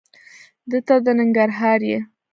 دته 0.71 0.95
د 1.05 1.07
ننګرهار 1.19 1.79
یې؟ 1.89 1.99